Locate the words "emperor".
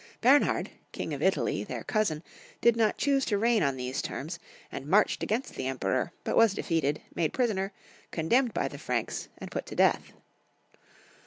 5.67-6.11